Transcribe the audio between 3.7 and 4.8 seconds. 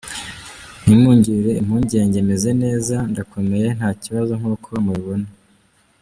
nta kibazo nk’uko